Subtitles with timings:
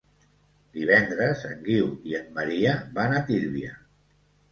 [0.77, 3.75] Divendres en Guiu i en Maria van a Tírvia.